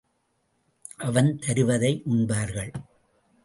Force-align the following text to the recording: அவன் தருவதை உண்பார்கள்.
அவன் 0.97 1.39
தருவதை 1.47 2.01
உண்பார்கள். 2.11 2.73